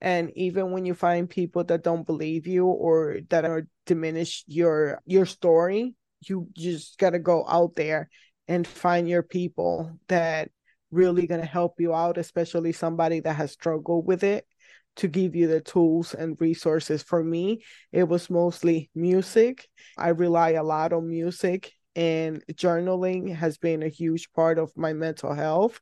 [0.00, 5.00] And even when you find people that don't believe you or that are diminish your
[5.06, 8.08] your story, you just got to go out there
[8.46, 10.50] and find your people that
[10.90, 14.46] really going to help you out, especially somebody that has struggled with it
[14.96, 17.02] to give you the tools and resources.
[17.02, 19.68] For me, it was mostly music.
[19.96, 24.92] I rely a lot on music and journaling has been a huge part of my
[24.92, 25.80] mental health.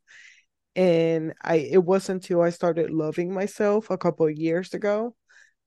[0.77, 5.17] And I it wasn't until I started loving myself a couple of years ago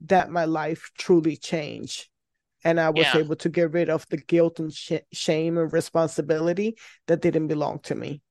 [0.02, 2.07] that my life truly changed
[2.63, 3.18] and I was yeah.
[3.18, 7.80] able to get rid of the guilt and sh- shame and responsibility that didn't belong
[7.84, 8.21] to me.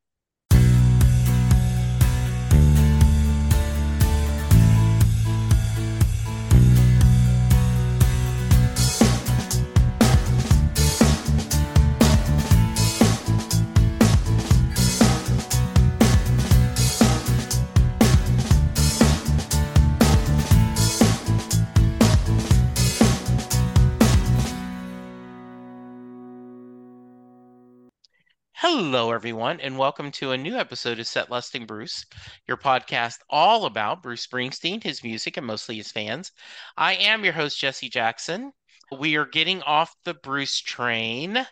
[28.80, 32.06] Hello, everyone, and welcome to a new episode of Set Listing Bruce,
[32.46, 36.30] your podcast all about Bruce Springsteen, his music, and mostly his fans.
[36.76, 38.52] I am your host, Jesse Jackson.
[38.96, 41.44] We are getting off the Bruce train,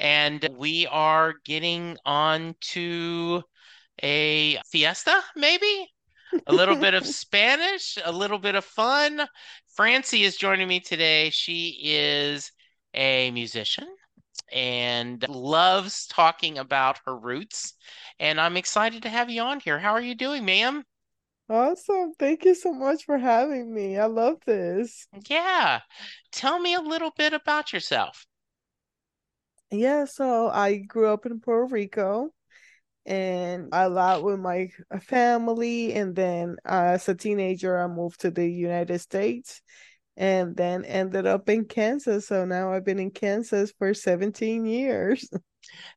[0.00, 3.44] and we are getting on to
[4.02, 5.86] a fiesta, maybe?
[6.48, 9.24] A little bit of Spanish, a little bit of fun.
[9.76, 11.30] Francy is joining me today.
[11.30, 12.50] She is
[12.94, 13.86] a musician
[14.52, 17.74] and loves talking about her roots.
[18.18, 19.78] And I'm excited to have you on here.
[19.78, 20.84] How are you doing, ma'am?
[21.48, 22.12] Awesome.
[22.18, 23.98] Thank you so much for having me.
[23.98, 25.06] I love this.
[25.28, 25.80] Yeah.
[26.32, 28.26] Tell me a little bit about yourself.
[29.70, 32.30] Yeah, so I grew up in Puerto Rico
[33.04, 34.70] and I lot with my
[35.02, 35.92] family.
[35.94, 39.60] And then uh, as a teenager, I moved to the United States
[40.16, 42.28] and then ended up in Kansas.
[42.28, 45.28] So now I've been in Kansas for 17 years.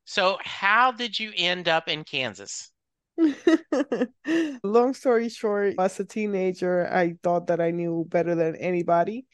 [0.06, 2.72] So, how did you end up in Kansas?
[4.64, 9.26] Long story short, as a teenager, I thought that I knew better than anybody.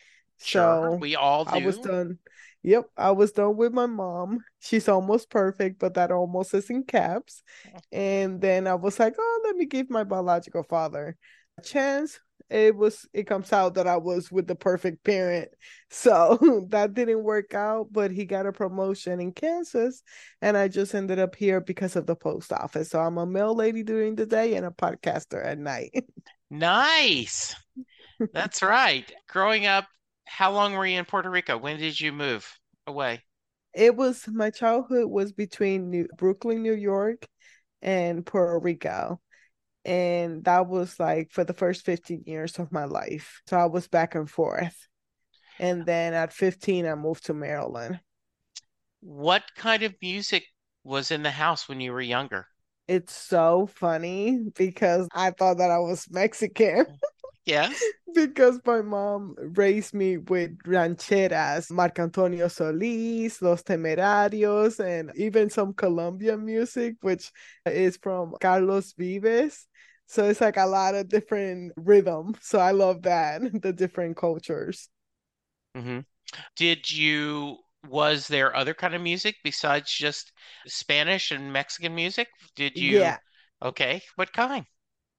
[0.42, 1.52] Sure, so we all do.
[1.52, 2.18] I was done.
[2.64, 4.40] Yep, I was done with my mom.
[4.60, 7.44] She's almost perfect, but that almost is in caps.
[7.68, 7.82] Mm.
[7.92, 11.18] And then I was like, oh, let me give my biological father
[11.62, 12.20] chance
[12.50, 15.50] it was it comes out that I was with the perfect parent.
[15.96, 20.02] So that didn't work out, but he got a promotion in Kansas
[20.42, 22.90] and I just ended up here because of the post office.
[22.90, 26.04] So I'm a mail lady during the day and a podcaster at night.
[26.50, 27.56] nice.
[28.34, 29.10] That's right.
[29.30, 29.86] Growing up,
[30.26, 31.60] how long were you in Puerto Rico?
[31.60, 32.52] When did you move
[32.88, 33.22] away?
[33.76, 37.28] It was my childhood was between New, Brooklyn, New York
[37.84, 39.22] and Puerto Rico
[39.86, 43.42] and that was like for the first 15 years of my life.
[43.48, 44.88] So i was back and forth.
[45.60, 48.00] And then at 15 i moved to maryland.
[49.02, 50.46] What kind of music
[50.84, 52.48] was in the house when you were younger?
[52.88, 56.86] It's so funny because i thought that i was mexican
[57.46, 57.82] Yes.
[58.16, 65.74] because my mom raised me with rancheras, Marco Antonio Solis, Los Temerarios, and even some
[65.74, 67.32] Colombian music, which
[67.66, 69.68] is from Carlos Vives.
[70.08, 72.36] So it's like a lot of different rhythm.
[72.42, 74.90] So I love that, the different cultures.
[75.76, 76.00] Mm-hmm.
[76.56, 80.32] Did you, was there other kind of music besides just
[80.68, 82.28] Spanish and Mexican music?
[82.56, 83.00] Did you?
[83.00, 83.18] Yeah.
[83.62, 84.02] Okay.
[84.16, 84.66] What kind?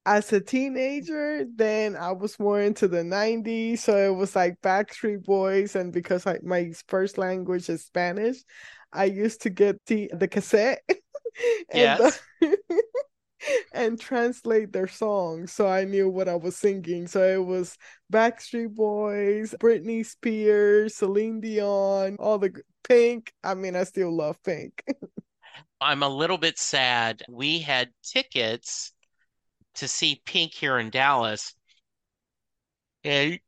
[0.05, 3.79] As a teenager, then I was more into the 90s.
[3.79, 5.75] So it was like Backstreet Boys.
[5.75, 8.37] And because I, my first language is Spanish,
[8.93, 10.83] I used to get the, the cassette
[11.71, 11.99] and,
[12.39, 12.57] the,
[13.73, 15.51] and translate their songs.
[15.51, 17.07] So I knew what I was singing.
[17.07, 17.75] So it was
[18.13, 22.53] Backstreet Boys, Britney Spears, Celine Dion, all the
[22.87, 23.33] Pink.
[23.43, 24.83] I mean, I still love Pink.
[25.81, 27.23] I'm a little bit sad.
[27.29, 28.93] We had tickets
[29.75, 31.53] to see Pink here in Dallas.
[33.03, 33.41] It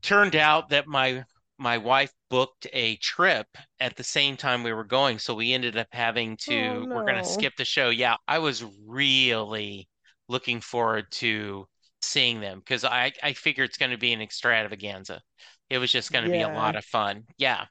[0.00, 1.24] turned out that my
[1.58, 3.46] my wife booked a trip
[3.78, 6.94] at the same time we were going, so we ended up having to oh, no.
[6.94, 7.90] we're going to skip the show.
[7.90, 9.88] Yeah, I was really
[10.28, 11.66] looking forward to
[12.00, 15.20] seeing them because I I figure it's going to be an extravaganza.
[15.70, 16.48] It was just going to yeah.
[16.48, 17.24] be a lot of fun.
[17.38, 17.66] Yeah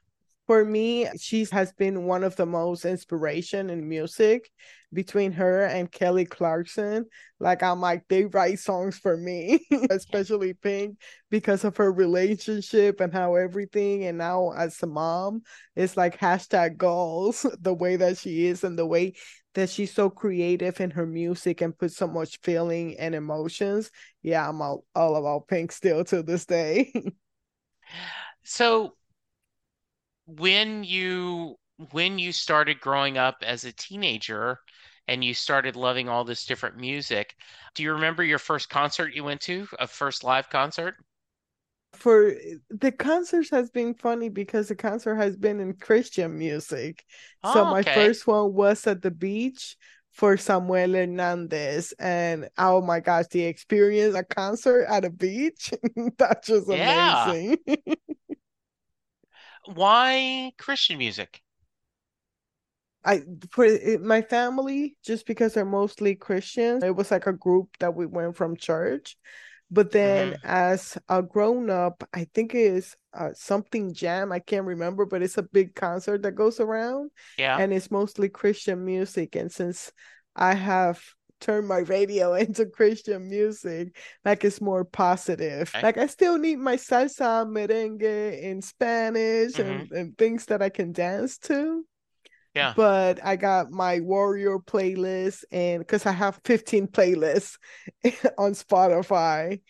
[0.46, 4.50] for me, she has been one of the most inspiration in music
[4.92, 7.06] between her and Kelly Clarkson.
[7.40, 10.98] Like I'm like, they write songs for me, especially Pink,
[11.30, 15.42] because of her relationship and how everything and now as a mom,
[15.74, 19.14] it's like hashtag goals, the way that she is and the way
[19.54, 23.90] that she's so creative in her music and puts so much feeling and emotions.
[24.22, 26.92] Yeah, I'm all, all about Pink still to this day.
[28.44, 28.94] so
[30.26, 31.56] when you
[31.90, 34.58] when you started growing up as a teenager
[35.08, 37.34] and you started loving all this different music,
[37.74, 40.96] do you remember your first concert you went to, a first live concert?
[41.94, 42.34] For
[42.70, 47.04] the concerts has been funny because the concert has been in Christian music.
[47.44, 47.94] Oh, so ah, my okay.
[47.94, 49.76] first one was at the beach
[50.12, 51.92] for Samuel Hernandez.
[51.98, 55.72] And oh my gosh, the experience a concert at a beach,
[56.18, 57.58] that's just amazing.
[59.66, 61.40] Why Christian music?
[63.04, 63.66] I for
[64.00, 68.36] my family, just because they're mostly Christians, it was like a group that we went
[68.36, 69.16] from church.
[69.70, 70.46] But then, mm-hmm.
[70.46, 74.30] as a grown up, I think it is uh, something jam.
[74.30, 77.10] I can't remember, but it's a big concert that goes around.
[77.38, 79.34] Yeah, and it's mostly Christian music.
[79.34, 79.90] And since
[80.36, 81.02] I have
[81.42, 83.96] turned my radio into Christian music.
[84.24, 85.70] Like it's more positive.
[85.74, 85.82] Okay.
[85.82, 89.70] Like I still need my salsa merengue in Spanish mm-hmm.
[89.70, 91.84] and, and things that I can dance to.
[92.54, 92.74] Yeah.
[92.76, 97.56] But I got my warrior playlist and because I have 15 playlists
[98.38, 99.60] on Spotify.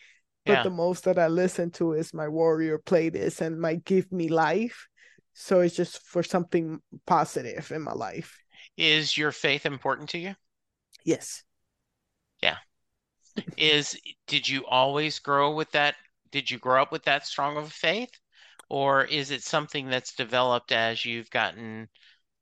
[0.45, 0.63] But yeah.
[0.63, 4.87] the most that I listen to is my warrior playlist and my give me life.
[5.33, 8.37] So it's just for something positive in my life.
[8.77, 10.35] Is your faith important to you?
[11.05, 11.43] Yes.
[12.41, 12.57] Yeah.
[13.57, 13.97] is
[14.27, 15.95] did you always grow with that?
[16.31, 18.11] Did you grow up with that strong of a faith?
[18.69, 21.87] Or is it something that's developed as you've gotten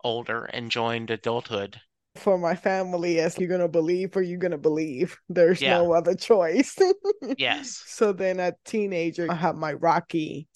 [0.03, 1.81] older and joined adulthood?
[2.15, 5.18] For my family, as you're gonna believe or you're gonna believe.
[5.30, 5.77] There's yeah.
[5.77, 6.77] no other choice.
[7.38, 7.81] yes.
[7.86, 10.48] So then a teenager, I have my rocky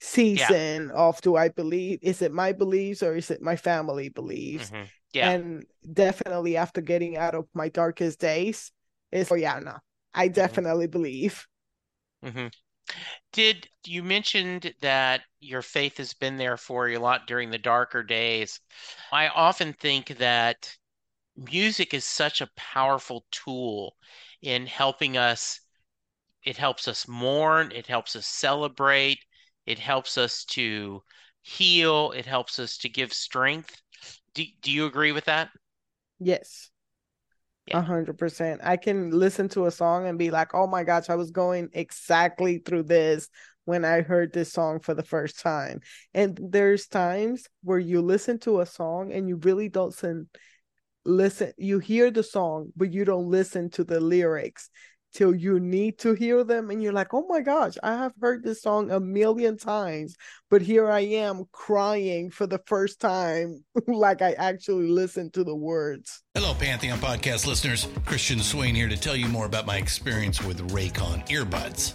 [0.00, 0.94] season yeah.
[0.94, 4.70] of do I believe is it my beliefs or is it my family beliefs?
[4.70, 4.84] Mm-hmm.
[5.12, 5.30] Yeah.
[5.30, 8.72] And definitely after getting out of my darkest days,
[9.12, 9.76] is oh yeah, no,
[10.14, 10.34] I mm-hmm.
[10.34, 11.46] definitely believe.
[12.24, 12.48] Mm-hmm.
[13.32, 17.58] Did you mentioned that your faith has been there for you a lot during the
[17.58, 18.58] darker days?
[19.12, 20.76] I often think that
[21.36, 23.96] music is such a powerful tool
[24.42, 25.60] in helping us.
[26.42, 27.72] It helps us mourn.
[27.72, 29.24] It helps us celebrate.
[29.66, 31.02] It helps us to
[31.42, 32.12] heal.
[32.12, 33.82] It helps us to give strength.
[34.34, 35.50] Do, do you agree with that?
[36.18, 36.70] Yes.
[37.72, 38.60] A hundred percent.
[38.62, 41.68] I can listen to a song and be like, oh my gosh, I was going
[41.72, 43.28] exactly through this
[43.64, 45.80] when I heard this song for the first time.
[46.14, 50.28] And there's times where you listen to a song and you really don't listen,
[51.04, 54.70] listen, you hear the song, but you don't listen to the lyrics
[55.12, 58.42] till you need to hear them and you're like oh my gosh i have heard
[58.42, 60.16] this song a million times
[60.50, 65.54] but here i am crying for the first time like i actually listened to the
[65.54, 66.22] words.
[66.34, 67.88] Hello pantheon podcast listeners.
[68.04, 71.94] Christian swain here to tell you more about my experience with raycon earbuds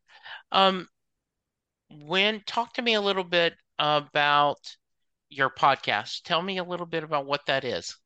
[0.51, 0.87] Um,
[1.89, 4.59] when talk to me a little bit about
[5.31, 6.23] your podcast.
[6.23, 7.97] Tell me a little bit about what that is.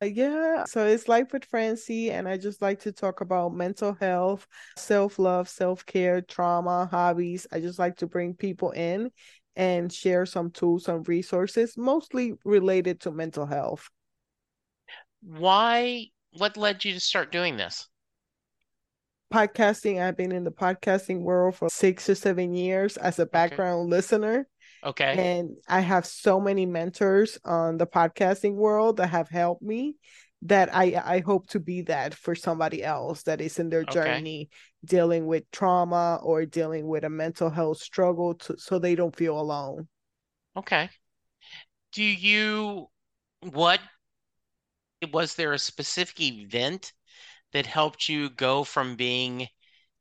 [0.00, 3.94] Uh, Yeah, so it's Life with Francy, and I just like to talk about mental
[4.00, 4.46] health,
[4.76, 7.46] self-love, self-care, trauma, hobbies.
[7.52, 9.10] I just like to bring people in
[9.56, 13.88] and share some tools some resources, mostly related to mental health.
[15.20, 17.88] Why, what led you to start doing this?
[19.32, 23.90] Podcasting, I've been in the podcasting world for six or seven years as a background
[23.90, 24.48] listener.
[24.82, 25.12] Okay.
[25.18, 29.96] And I have so many mentors on the podcasting world that have helped me
[30.42, 33.92] that I I hope to be that for somebody else that is in their Okay.
[33.92, 34.48] journey
[34.84, 39.38] dealing with trauma or dealing with a mental health struggle to, so they don't feel
[39.38, 39.88] alone.
[40.56, 40.88] Okay.
[41.92, 42.88] Do you,
[43.40, 43.80] what,
[45.12, 46.92] was there a specific event
[47.52, 49.48] that helped you go from being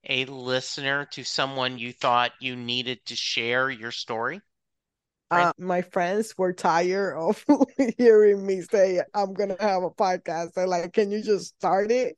[0.09, 4.41] a listener to someone you thought you needed to share your story?
[5.29, 7.43] Uh, my friends were tired of
[7.97, 10.53] hearing me say I'm gonna have a podcast.
[10.53, 12.17] They're like, "Can you just start it?"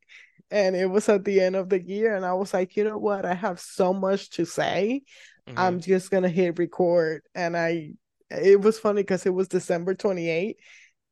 [0.52, 2.98] And it was at the end of the year, and I was like, "You know
[3.00, 3.26] what?
[3.26, 5.02] I have so much to say.
[5.48, 5.56] Mhm.
[5.56, 7.94] I'm just gonna hit record." And I,
[8.30, 10.58] it was funny because it was December 28th,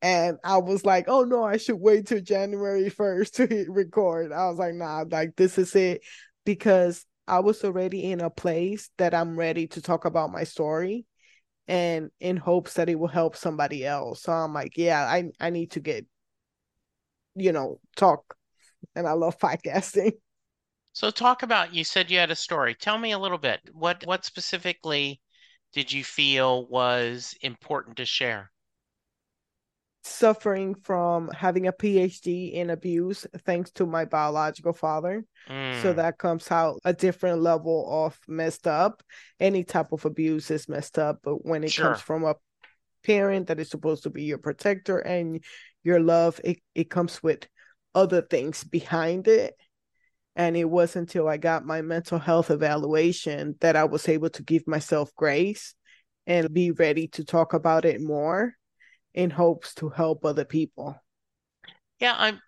[0.02, 4.50] and I was like, "Oh no, I should wait till January 1st to record." I
[4.50, 6.02] was like, "Nah, like this is it,"
[6.46, 11.06] because I was already in a place that I'm ready to talk about my story
[11.68, 14.22] and in hopes that it will help somebody else.
[14.24, 16.06] So I'm like, yeah, I I need to get,
[17.36, 18.36] you know, talk.
[18.96, 20.14] And I love podcasting.
[20.94, 22.74] So talk about, you said you had a story.
[22.76, 23.60] Tell me a little bit.
[23.74, 25.22] What what specifically
[25.74, 28.52] did you feel was important to share?
[30.08, 35.24] Suffering from having a PhD in abuse thanks to my biological father.
[35.72, 39.04] So Mm, that comes out a different level of messed up.
[39.40, 41.86] Any type of abuse is messed up, but when it Sure.
[41.86, 42.36] comes from a
[43.04, 45.44] parent that is supposed to be your protector and
[45.84, 47.48] your love, it, it comes with
[47.94, 49.56] other things behind it.
[50.36, 54.44] And it wasn't until I got my mental health evaluation that I was able to
[54.44, 55.76] give myself grace
[56.26, 58.57] and be ready to talk about it more
[59.18, 60.96] in hopes to help other people.
[62.00, 62.40] Yeah, I'm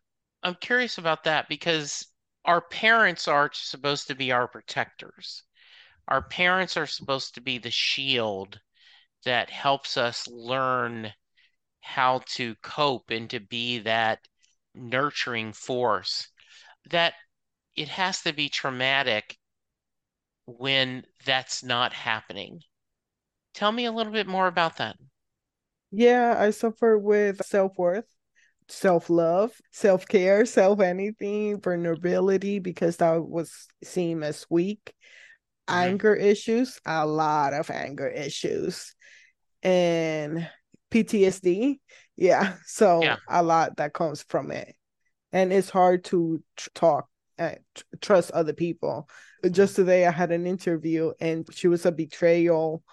[0.43, 2.05] I'm curious about that because
[2.45, 5.43] our parents are supposed to be our protectors.
[6.07, 8.59] Our parents are supposed to be the shield
[9.25, 11.11] that helps us learn
[11.81, 14.19] how to cope and to be that
[14.75, 16.27] nurturing force.
[16.91, 17.15] That
[17.75, 19.39] it has to be traumatic
[20.45, 22.61] when that's not happening.
[23.55, 24.97] Tell me a little bit more about that.
[25.91, 28.05] Yeah, I suffer with self worth,
[28.67, 34.93] self love, self care, self anything, vulnerability, because that was seen as weak.
[35.67, 35.75] Mhm.
[35.75, 38.96] Anger issues, a lot of anger issues,
[39.63, 40.50] and
[40.91, 41.79] PTSD.
[42.15, 43.17] Yeah, so Yeah.
[43.27, 44.75] a lot that comes from it.
[45.31, 49.08] And it's hard to tr- talk and tr- trust other people.
[49.50, 52.84] Just today, I had an interview, and she was a betrayal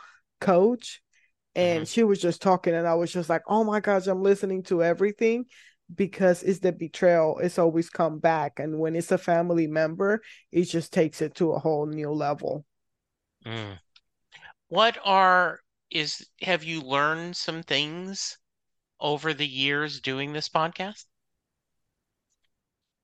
[0.40, 1.02] coach
[1.56, 4.62] and she was just talking and i was just like oh my gosh i'm listening
[4.62, 5.44] to everything
[5.94, 10.20] because it's the betrayal it's always come back and when it's a family member
[10.52, 12.64] it just takes it to a whole new level
[13.44, 13.78] Mm.
[14.68, 18.38] What are is have you learned some things
[18.98, 21.04] over the years doing this podcast?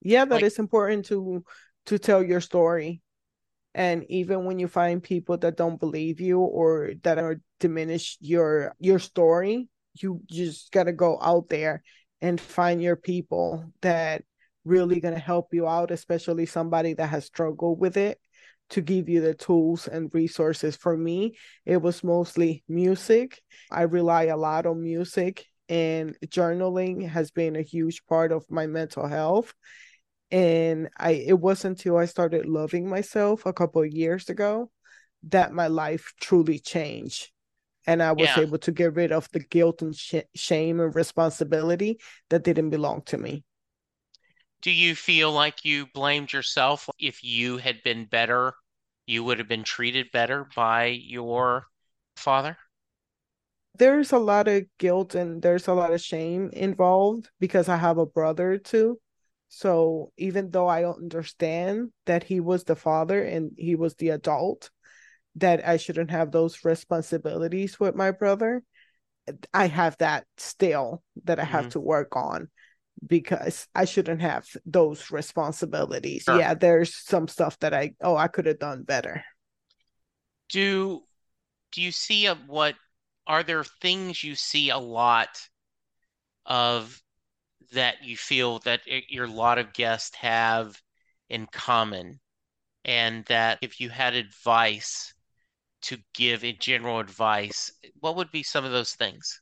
[0.01, 1.45] yeah that Like- it's important to
[1.87, 3.01] to tell your story
[3.75, 8.75] and even when you find people that don't believe you or that are diminish your
[8.79, 11.83] your story you just got to go out there
[12.21, 14.23] and find your people that
[14.65, 18.19] really going to help you out especially somebody that has struggled with it
[18.71, 20.77] to give you the tools and resources.
[20.77, 21.37] For me
[21.67, 23.41] it was mostly music.
[23.71, 28.67] I rely a lot on music and journaling has been a huge part of my
[28.67, 29.53] mental health
[30.33, 34.71] and i it wasn't until i started loving myself a couple of years ago
[35.25, 37.31] that my life truly changed
[37.87, 38.39] and i was Yeah.
[38.39, 43.03] able to get rid of the guilt and sh- shame and responsibility that didn't belong
[43.03, 43.45] to me
[44.63, 48.55] Do you feel like you blamed yourself if you had been better
[49.05, 51.69] you would have been treated better by your
[52.17, 52.57] father?
[53.77, 57.99] There's a lot of guilt and there's a lot of shame involved because I have
[57.99, 59.01] a brother too.
[59.55, 64.71] So even though I understand that he was the father and he was the adult,
[65.37, 68.63] that I shouldn't have those responsibilities with my brother,
[69.55, 71.71] I have that still that I have Mhm.
[71.71, 72.49] to work on
[73.07, 76.25] because I shouldn't have those responsibilities.
[76.25, 76.37] Sure.
[76.37, 79.25] Yeah, there's some stuff that I oh I could have done better.
[80.51, 81.03] Do
[81.73, 82.77] do you see a, what
[83.27, 85.49] are there things you see a lot
[86.47, 87.03] of
[87.73, 90.81] that you feel that it, your lot of guests have
[91.29, 92.21] in common,
[92.85, 95.15] and that if you had advice
[95.83, 99.41] to give a general advice, what would be some of those things?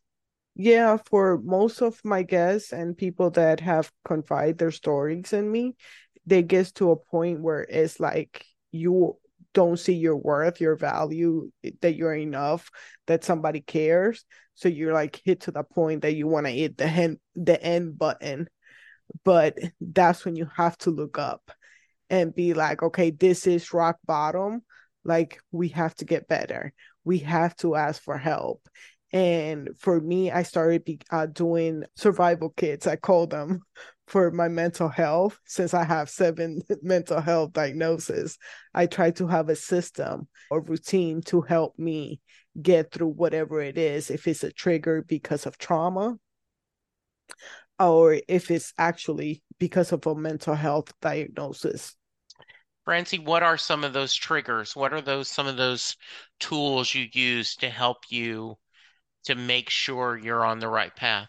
[0.55, 5.77] Yeah, for most of my guests and people that have confided their stories in me,
[6.27, 9.17] they get to a point where it's like you
[9.55, 12.71] don't see your worth, your value, that you're enough,
[13.07, 14.25] that somebody cares.
[14.55, 17.61] So you're like hit to the point that you want to hit the end the
[17.63, 18.49] end button.
[19.25, 21.51] But that's when you have to look up
[22.09, 24.63] and be like, okay, this is rock bottom.
[25.05, 26.73] Like we have to get better.
[27.05, 28.69] We have to ask for help.
[29.13, 33.63] And for me, I started be, uh, doing survival kits, I call them,
[34.11, 35.39] for my mental health.
[35.47, 38.37] Since I have seven mental health diagnoses,
[38.75, 42.21] I try to have a system or routine to help me
[42.61, 44.11] get through whatever it is.
[44.11, 46.17] If it's a trigger because of trauma,
[47.79, 51.97] or if it's actually because of a mental health diagnosis.
[52.85, 54.75] Francy, what are some of those triggers?
[54.75, 55.97] What are those some of those
[56.41, 58.57] tools you use to help you
[59.25, 61.29] to make sure you're on the right path?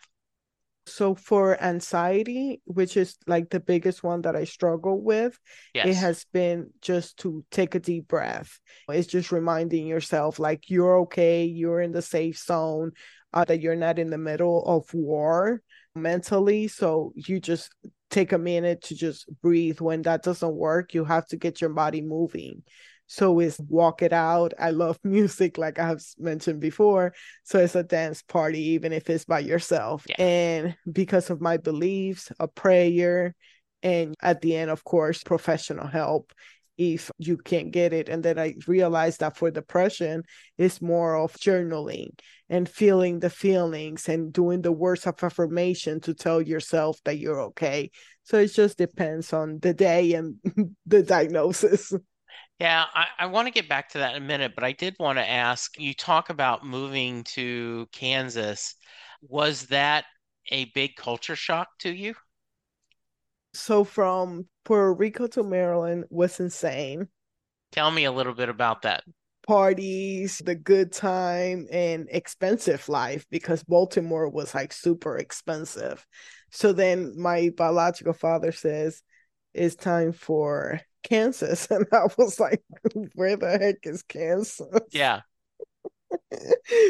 [0.92, 5.40] So for anxiety, which is like the biggest one that I struggle with,
[5.88, 8.60] it has been just to take a deep breath.
[8.90, 12.92] It's just reminding yourself like you're okay, you're in the safe zone,
[13.34, 15.62] uh, that you're not in the middle of war
[15.96, 16.68] mentally.
[16.68, 17.74] So you just
[18.12, 19.82] take a minute to just breathe.
[19.82, 22.64] When that doesn't work, you have to get your body moving.
[23.08, 24.54] So it's walk it out.
[24.60, 27.14] I love music, like I have mentioned before.
[27.44, 30.06] So it's a dance party, even if it's by yourself.
[30.08, 30.22] Yeah.
[30.22, 33.36] And because of my beliefs, a prayer,
[33.84, 36.32] and at the end, of course, professional help
[36.82, 38.10] if you can't get it.
[38.10, 40.24] And then I realized that for depression,
[40.58, 42.18] it's more of journaling
[42.50, 47.42] and feeling the feelings and doing the words of affirmation to tell yourself that you're
[47.42, 47.92] okay.
[48.24, 50.36] So it just depends on the day and
[50.88, 51.94] the diagnosis.
[52.60, 54.96] Yeah, I, I want to get back to that in a minute, but I did
[55.00, 58.76] want to ask, you talk about moving to Kansas.
[59.22, 60.06] Was that
[60.52, 62.16] a big culture shock to you?
[63.54, 67.08] So from Puerto Rico to Maryland was insane.
[67.72, 69.04] Tell me a little bit about that.
[69.48, 76.06] Parties, the good time, and expensive life because Baltimore was like super expensive.
[76.52, 79.02] So then my biological father says,
[79.54, 81.68] It's time for Kansas.
[81.72, 82.64] And I was like,
[83.16, 84.68] Where the heck is Kansas?
[84.92, 85.22] Yeah.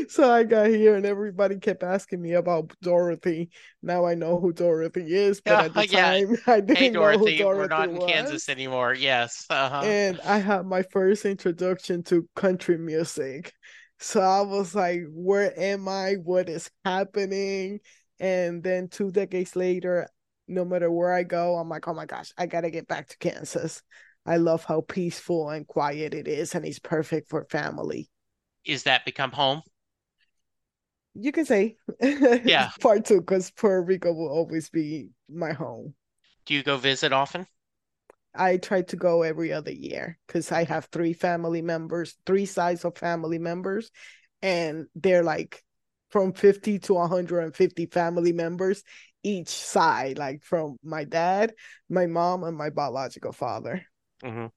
[0.10, 3.49] So I got here and everybody kept asking me about Dorothy.
[3.81, 6.13] Now I know who Dorothy is, but at the Yeah.
[6.17, 7.99] time I didn't Hey, know who Dorothy, we're not in was.
[7.99, 8.93] Kansas anymore.
[8.93, 9.45] Yes.
[9.49, 9.81] Uh-huh.
[9.81, 13.53] And I had my first introduction to country music.
[13.99, 16.13] So I was like, where am I?
[16.15, 17.79] What is happening?
[18.19, 20.07] And then two decades later,
[20.47, 23.17] no matter where I go, I'm like, oh my gosh, I gotta get back to
[23.17, 23.81] Kansas.
[24.25, 28.10] I love how peaceful and quiet it is, and it's perfect for family.
[28.65, 29.62] Is that become home?
[31.13, 31.78] You can say,
[32.43, 32.71] Yeah.
[32.80, 35.93] part two, because Puerto Rico will always be my home.
[36.45, 37.47] Do you go visit often?
[38.34, 42.86] I try to go every other year because I have three family members, three sides
[42.86, 43.91] of family members,
[44.41, 45.63] and they're like
[46.10, 48.84] from 50 to 150 family members
[49.24, 51.54] each side, like from my dad,
[51.89, 53.86] my mom, and my biological father.
[54.24, 54.47] hmm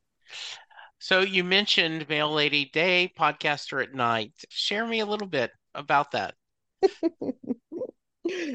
[1.04, 4.32] So you mentioned Mail Lady Day, podcaster at night.
[4.48, 6.34] Share me a little bit about that.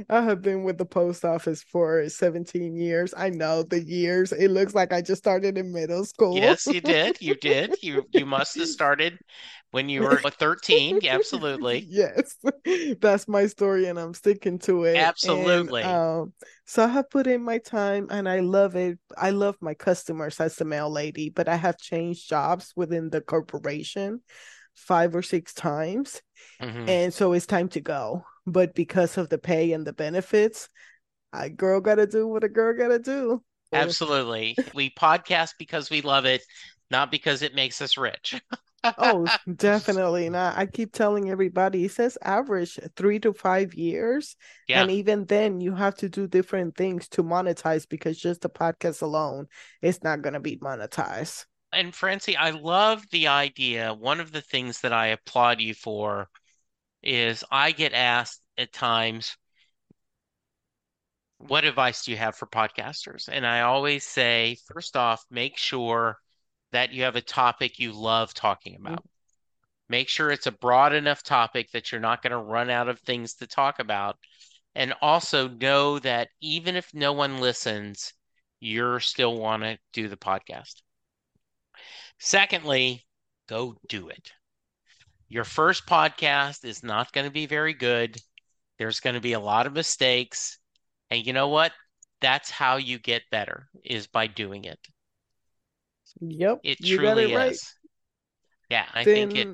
[0.10, 3.13] I have been with the post office for 17 years.
[3.15, 4.32] I know the years.
[4.32, 6.36] It looks like I just started in middle school.
[6.36, 7.21] Yes, you did.
[7.21, 7.75] You did.
[7.82, 9.17] You you must have started
[9.71, 10.99] when you were 13.
[11.08, 11.88] Absolutely.
[11.89, 12.36] Yes.
[12.99, 14.95] That's my story and I'm sticking to it.
[14.95, 15.84] And, Absolutely.
[15.84, 16.34] um,
[16.65, 18.97] so I have put in my time and I love it.
[19.17, 23.21] I love my customers as the mail lady, but I have changed jobs within the
[23.21, 24.21] corporation
[24.75, 26.21] five or six times.
[26.62, 26.88] Mhm.
[26.89, 28.23] And so it's time to go.
[28.52, 30.70] But because of the pay and the benefits,
[31.34, 33.44] a girl gotta do what a girl gotta do.
[33.72, 34.58] Absolutely.
[34.74, 36.42] We podcast because we love it.
[36.92, 38.42] not because it makes us rich.
[38.84, 40.58] oh, definitely not.
[40.58, 44.36] I keep telling everybody it says average three to five years.
[44.68, 44.82] Yeah.
[44.82, 49.02] And even then, you have to do different things to monetize because just the podcast
[49.02, 49.48] alone
[49.82, 51.46] is not going to be monetized.
[51.72, 53.94] And Francy, I love the idea.
[53.94, 56.28] One of the things that I applaud you for
[57.02, 59.36] is I get asked at times,
[61.38, 63.30] what advice do you have for podcasters?
[63.32, 66.18] And I always say, first off, make sure
[66.72, 68.88] that you have a topic you love talking mm-hmm.
[68.88, 69.06] about.
[69.88, 73.00] Make sure it's a broad enough topic that you're not going to run out of
[73.00, 74.18] things to talk about.
[74.76, 78.14] And also know that even if no one listens,
[78.60, 80.82] you're still want to do the podcast.
[82.20, 83.06] Secondly,
[83.48, 84.32] go do it.
[85.30, 88.18] Your first podcast is not going to be very good.
[88.78, 90.58] There's going to be a lot of mistakes.
[91.10, 91.72] And you know what?
[92.22, 94.80] That's how you get better is by doing it.
[96.22, 96.60] Yep.
[96.63, 97.52] It you got truly it right.
[97.52, 97.74] is.
[98.70, 99.48] Yeah, I Then think it.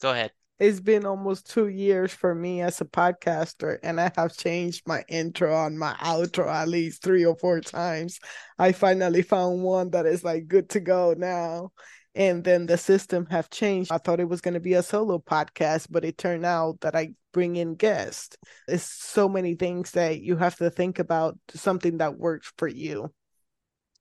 [0.00, 0.32] Go ahead.
[0.58, 5.04] it's been almost two years for me as a podcaster, and I have changed my
[5.08, 8.18] intro and my outro at least three or four times.
[8.58, 11.70] I finally found one that is like good to go now.
[12.18, 13.90] And then the system have changed.
[13.92, 16.94] I thought it was going to be a solo podcast, but it turned out that
[16.96, 18.36] I bring in guests.
[18.66, 23.14] It's so many things that you have to think about something that works for you.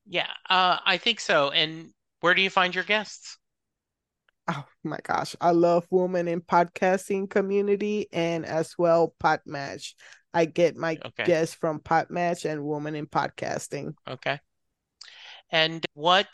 [0.07, 1.51] Yeah, uh, I think so.
[1.51, 3.37] And where do you find your guests?
[4.47, 9.93] Oh my gosh, I love women in podcasting community and as well Podmatch.
[10.33, 11.25] I get my Okay.
[11.25, 13.93] guests from Podmatch and women in podcasting.
[14.07, 14.39] Okay.
[15.51, 16.27] And what,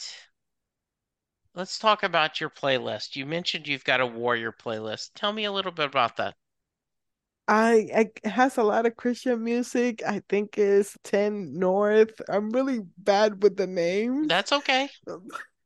[1.55, 3.15] let's talk about your playlist.
[3.15, 5.11] You mentioned you've got a warrior playlist.
[5.15, 6.35] Tell me a little bit about that.
[7.47, 10.01] I, I it has a lot of Christian music.
[10.07, 12.21] I think it's 10 North.
[12.29, 14.27] I'm really bad with the names.
[14.27, 14.89] That's okay.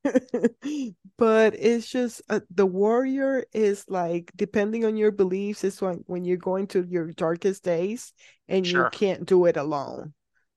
[1.17, 6.23] but it's just uh, the warrior is like depending on your beliefs it's when when
[6.23, 8.13] you're going to your darkest days
[8.47, 8.85] and Sure.
[8.85, 10.13] you can't do it alone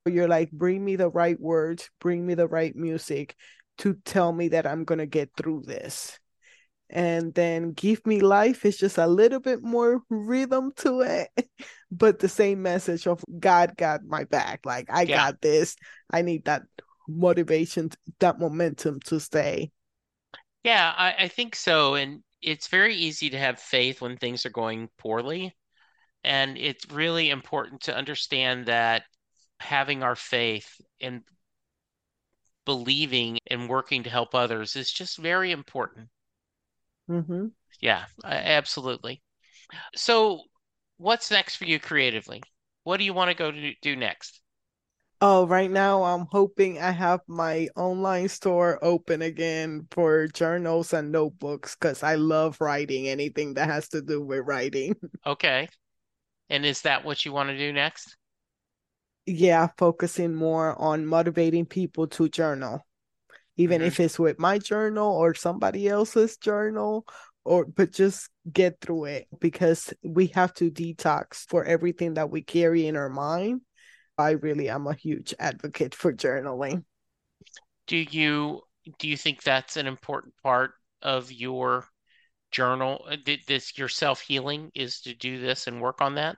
[0.06, 3.34] you're like bring me the right words bring me the right music
[3.80, 6.20] to tell me that i'm gonna get through this
[6.90, 11.30] and then give me life is just a little bit more rhythm to it
[11.92, 15.20] but the same message of god got my back like i Yeah.
[15.20, 15.76] got this
[16.10, 16.62] i need that
[17.08, 17.90] motivation
[18.20, 19.70] that momentum to stay
[20.64, 21.94] Yeah, I, I think so.
[21.94, 25.54] And it's very easy to have faith when things are going poorly.
[26.24, 29.04] And it's really important to understand that
[29.60, 31.22] having our faith and
[32.64, 36.10] believing and working to help others is just very important.
[37.08, 39.22] hmm Yeah, absolutely.
[39.96, 40.44] So,
[40.98, 42.42] what's next for you creatively?
[42.84, 44.40] What do you want to go to do next?
[45.22, 51.12] Oh, right now I'm hoping I have my online store open again for journals and
[51.12, 54.94] notebooks because I love writing, anything that has to do with writing.
[55.26, 55.68] Okay.
[56.50, 58.16] And is that what you want to do next?
[59.26, 62.84] Yeah, focusing more on motivating people to journal,
[63.56, 63.86] even Mhm.
[63.86, 67.06] if it's with my journal or somebody else's journal,
[67.44, 72.42] or but just get through it because we have to detox for everything that we
[72.42, 73.60] carry in our mind.
[74.18, 76.84] I really am a huge advocate for journaling.
[77.86, 78.62] Do you
[78.98, 81.86] do you think that's an important part of your
[82.50, 83.04] journal?
[83.08, 86.36] Uh, This your self-healing is to do this and work on that?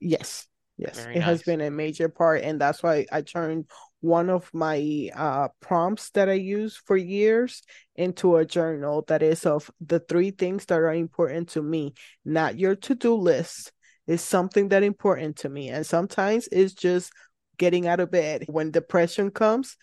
[0.00, 0.46] Yes,
[0.80, 3.66] yes, Very it has been a major part, and that's why I turned
[4.00, 7.62] one of my uh prompts that I use for years
[7.96, 12.58] into a journal that is of the three things that are important to me, not
[12.58, 13.72] your to-do list.
[14.06, 17.12] Is something that important to me, and sometimes it's just
[17.58, 18.44] getting out of bed.
[18.48, 19.76] When depression comes,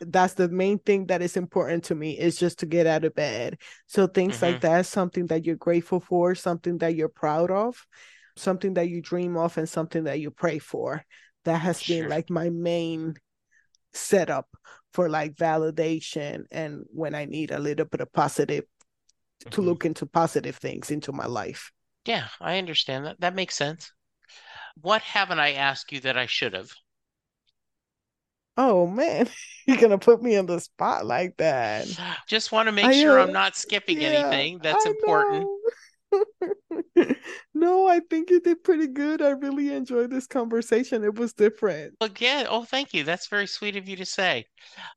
[0.00, 3.14] that's the main thing that is important to me is just to get out of
[3.14, 3.58] bed.
[3.86, 4.60] So things like Mhm.
[4.62, 7.86] that, something that you're grateful for, something that you're proud of
[8.36, 11.04] something that you dream of and something that you pray for.
[11.44, 13.14] That has been like my main
[13.94, 14.48] setup
[14.92, 18.64] for like validation and when I need a little bit of positive
[19.52, 19.62] to Mhm.
[19.62, 21.72] look into positive things into my life.
[22.06, 23.20] Yeah, I understand that.
[23.20, 23.92] That makes sense.
[24.80, 26.72] What haven't I asked you that I should have?
[28.56, 29.28] Oh man,
[29.66, 31.86] you're gonna put me on the spot like that.
[32.26, 35.48] Just want to make I, sure I'm not skipping Yeah, anything that's I important.
[35.48, 35.55] know.
[37.54, 39.22] No, I think you did pretty good.
[39.22, 41.04] I really enjoyed this conversation.
[41.04, 41.94] It was different.
[42.00, 43.02] Again, oh, thank you.
[43.02, 44.44] That's very sweet of you to say.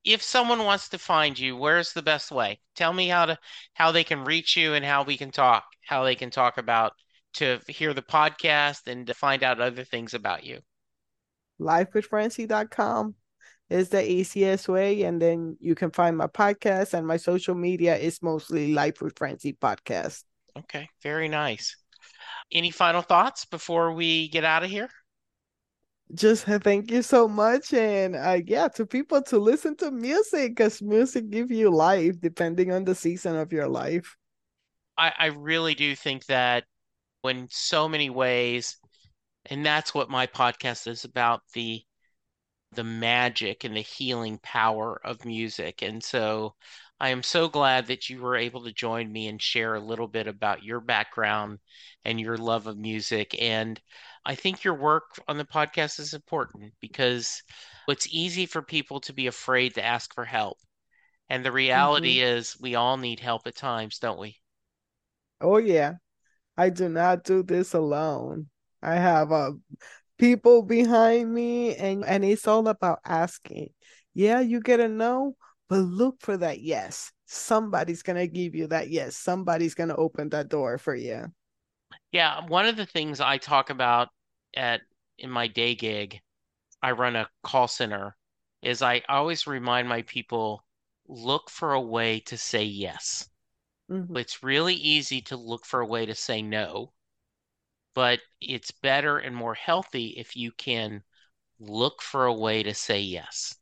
[0.03, 2.59] If someone wants to find you, where's the best way?
[2.75, 3.37] Tell me how to
[3.73, 6.93] how they can reach you and how we can talk, how they can talk about
[7.35, 10.59] to hear the podcast and to find out other things about you.
[11.61, 13.15] Lifewithfrancy.com.
[13.69, 15.03] is the easiest way.
[15.03, 19.17] And then you can find my podcast and my social media is mostly Life with
[19.17, 20.23] Francy podcast.
[20.59, 21.75] Okay, very nice.
[22.51, 24.89] Any final thoughts before we get out of here?
[26.13, 30.81] Just thank you so much, and uh, yeah, to people to listen to music because
[30.81, 34.15] music give you life depending on the season of your life.
[34.97, 36.65] I, I really do think that
[37.21, 38.77] when so many ways,
[39.45, 41.81] and that's what my podcast is about the
[42.73, 45.81] the magic and the healing power of music.
[45.81, 46.55] And so
[46.99, 50.07] I am so glad that you were able to join me and share a little
[50.07, 51.59] bit about your background
[52.03, 53.41] and your love of music.
[53.41, 53.79] And
[54.25, 57.41] I think your work on the podcast is important because
[57.87, 60.57] it's easy for people to be afraid to ask for help.
[61.29, 62.37] And the reality mm-hmm.
[62.37, 64.37] is, we all need help at times, don't we?
[65.39, 65.93] Oh, yeah.
[66.57, 68.47] I do not do this alone.
[68.81, 69.51] I have uh,
[70.17, 73.69] people behind me, and, and it's all about asking.
[74.13, 75.35] Yeah, you get a no,
[75.69, 77.11] but look for that yes.
[77.27, 79.15] Somebody's going to give you that yes.
[79.15, 81.27] Somebody's going to open that door for you.
[82.11, 84.09] Yeah, one of the things I talk about
[84.55, 84.81] at
[85.19, 86.19] in my day gig,
[86.81, 88.15] I run a call center,
[88.63, 90.65] is I always remind my people
[91.07, 93.29] look for a way to say yes.
[93.91, 94.17] Mm-hmm.
[94.17, 96.93] It's really easy to look for a way to say no,
[97.93, 101.03] but it's better and more healthy if you can
[101.59, 103.55] look for a way to say yes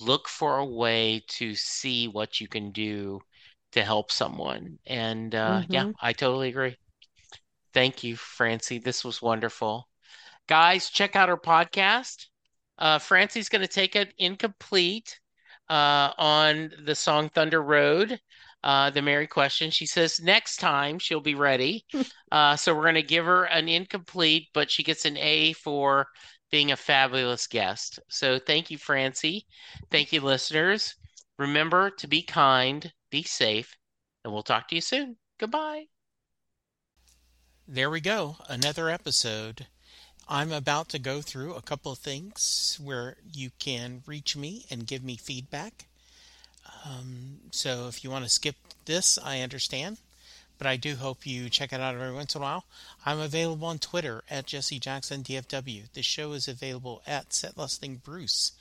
[0.00, 3.20] look for a way to see what you can do
[3.72, 4.78] to help someone.
[4.86, 5.72] And uh, mm-hmm.
[5.72, 6.76] yeah, I totally agree.
[7.74, 8.78] Thank you, Francy.
[8.78, 9.88] This was wonderful.
[10.48, 12.26] Guys, check out our podcast.
[12.78, 15.18] Uh, Francy's going to take it incomplete
[15.68, 18.18] uh, on the song Thunder Road.
[18.62, 19.70] Uh, the Mary question.
[19.70, 21.84] She says next time she'll be ready.
[22.32, 26.06] uh, so we're going to give her an incomplete, but she gets an A for
[26.50, 27.98] being a fabulous guest.
[28.08, 29.46] So thank you, Francy.
[29.90, 30.94] Thank you, listeners.
[31.38, 33.76] Remember to be kind, be safe,
[34.24, 35.16] and we'll talk to you soon.
[35.38, 35.86] Goodbye.
[37.68, 39.66] There we go, another episode.
[40.28, 44.86] I'm about to go through a couple of things where you can reach me and
[44.86, 45.86] give me feedback.
[46.84, 49.98] Um, so if you want to skip this, I understand
[50.58, 52.64] but I do hope you check it out every once in a while.
[53.04, 55.92] I'm available on Twitter at Jesse Jackson DFW.
[55.92, 58.52] The show is available at setlistingbruce.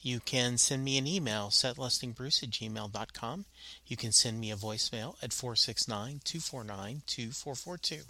[0.00, 3.44] You can send me an email, setlistingbruce at gmail.com.
[3.86, 8.02] You can send me a voicemail at 469 249 2442.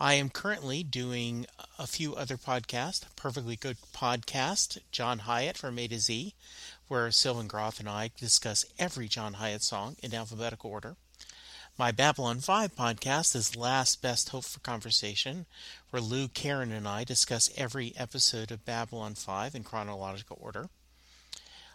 [0.00, 3.04] I am currently doing a few other podcasts.
[3.16, 6.34] Perfectly Good Podcast, John Hiatt from A to Z,
[6.86, 10.96] where Sylvan Groth and I discuss every John Hiatt song in alphabetical order.
[11.78, 15.46] My Babylon 5 podcast is Last Best Hope for Conversation,
[15.90, 20.70] where Lou, Karen, and I discuss every episode of Babylon 5 in chronological order.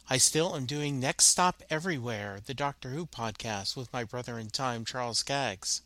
[0.09, 4.49] I still am doing Next Stop Everywhere, the Doctor Who podcast with my brother in
[4.49, 5.83] time, Charles Skaggs.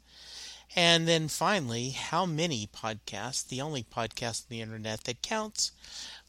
[0.76, 5.72] And then finally, How Many Podcasts, the only podcast on the internet that counts,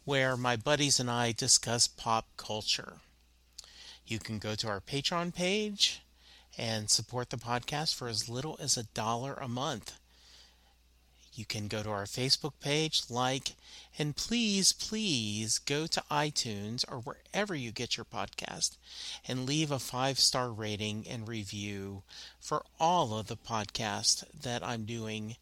[0.04, 2.98] where my buddies and I discuss pop culture.
[4.06, 6.02] You can go to our Patreon page
[6.58, 9.94] and support the podcast for as little as a dollar a month.
[11.38, 13.52] You can go to our Facebook page, like,
[13.96, 18.76] and please, please go to iTunes or wherever you get your podcast
[19.26, 22.02] and leave a five star rating and review
[22.40, 25.36] for all of the podcasts that I'm doing.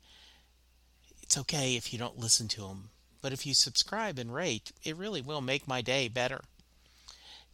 [1.22, 2.90] It's okay if you don't listen to them,
[3.22, 6.42] but if you subscribe and rate, it really will make my day better.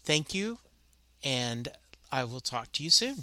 [0.03, 0.59] Thank you,
[1.23, 1.69] and
[2.11, 3.23] I will talk to you soon.